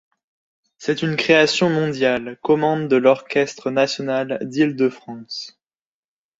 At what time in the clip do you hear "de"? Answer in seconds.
2.87-2.95